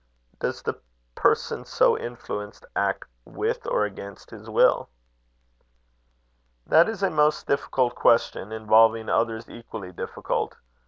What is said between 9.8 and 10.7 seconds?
difficult.